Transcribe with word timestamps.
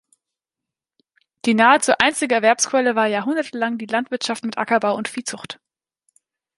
Die 1.45 1.53
nahezu 1.53 1.91
einzige 1.99 2.33
Erwerbsquelle 2.33 2.95
war 2.95 3.05
jahrhundertelang 3.05 3.77
die 3.77 3.85
Landwirtschaft 3.85 4.43
mit 4.43 4.57
Ackerbau 4.57 4.95
und 4.95 5.07
Viehzucht. 5.07 5.59